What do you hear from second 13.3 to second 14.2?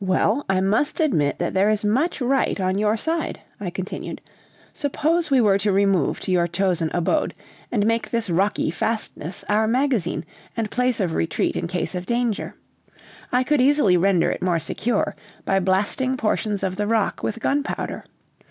I could easily